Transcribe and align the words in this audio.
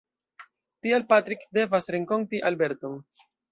Tial 0.85 1.05
Patrick 1.11 1.45
devas 1.59 1.87
renkonti 1.97 2.41
Albert-on. 2.53 2.99